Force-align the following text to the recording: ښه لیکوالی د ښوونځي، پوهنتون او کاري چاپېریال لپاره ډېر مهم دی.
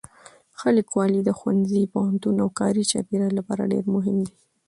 ښه 0.59 0.69
لیکوالی 0.77 1.21
د 1.23 1.29
ښوونځي، 1.37 1.81
پوهنتون 1.93 2.35
او 2.43 2.49
کاري 2.59 2.83
چاپېریال 2.91 3.33
لپاره 3.39 3.69
ډېر 3.73 3.85
مهم 3.95 4.17
دی. 4.27 4.33